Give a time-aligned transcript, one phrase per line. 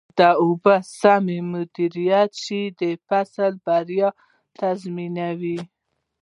[0.19, 2.33] د اوبو سم مدیریت
[2.79, 4.09] د فصل بریا
[4.59, 5.59] تضمینوي.